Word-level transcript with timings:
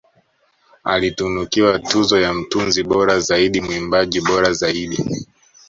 Alitunukiwa 0.83 1.79
tuzo 1.79 2.21
za 2.21 2.33
Mtunzi 2.33 2.83
bora 2.83 3.19
zaidi 3.19 3.61
mwimbaji 3.61 4.21
bora 4.21 4.53
zaidi 4.53 5.05